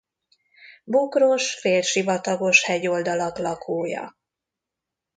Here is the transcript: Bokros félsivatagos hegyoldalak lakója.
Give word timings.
Bokros 0.83 1.53
félsivatagos 1.59 2.63
hegyoldalak 2.63 3.37
lakója. 3.37 4.17